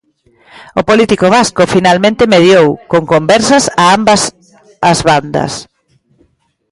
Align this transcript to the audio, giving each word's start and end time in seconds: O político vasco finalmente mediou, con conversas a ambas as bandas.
O 0.79 0.81
político 0.89 1.25
vasco 1.35 1.63
finalmente 1.75 2.29
mediou, 2.33 2.67
con 2.91 3.03
conversas 3.13 3.63
a 3.81 3.83
ambas 3.97 4.21
as 4.91 4.99
bandas. 5.09 5.53